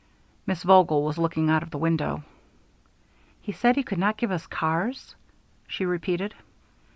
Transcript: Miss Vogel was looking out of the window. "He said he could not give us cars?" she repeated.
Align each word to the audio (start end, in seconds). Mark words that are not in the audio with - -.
Miss 0.47 0.63
Vogel 0.63 1.03
was 1.03 1.19
looking 1.19 1.51
out 1.51 1.61
of 1.61 1.69
the 1.69 1.77
window. 1.77 2.23
"He 3.39 3.51
said 3.51 3.75
he 3.75 3.83
could 3.83 3.99
not 3.99 4.17
give 4.17 4.31
us 4.31 4.47
cars?" 4.47 5.13
she 5.67 5.85
repeated. 5.85 6.33